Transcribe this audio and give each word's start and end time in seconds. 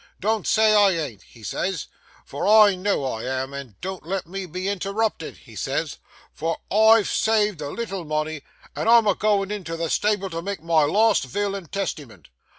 Don't 0.19 0.47
say 0.47 0.73
I 0.73 0.93
an't," 0.93 1.21
he 1.21 1.43
says, 1.43 1.85
"for 2.25 2.47
I 2.47 2.73
know 2.73 3.05
I 3.05 3.23
am, 3.23 3.53
and 3.53 3.79
don't 3.81 4.03
let 4.03 4.25
me 4.25 4.47
be 4.47 4.67
interrupted," 4.67 5.37
he 5.45 5.55
says, 5.55 5.99
"for 6.33 6.57
I've 6.71 7.07
saved 7.07 7.61
a 7.61 7.69
little 7.69 8.03
money, 8.03 8.41
and 8.75 8.89
I'm 8.89 9.05
a 9.05 9.13
goin' 9.13 9.51
into 9.51 9.77
the 9.77 9.91
stable 9.91 10.31
to 10.31 10.41
make 10.41 10.63
my 10.63 10.85
last 10.85 11.25
vill 11.25 11.53
and 11.53 11.71
testymint." 11.71 12.29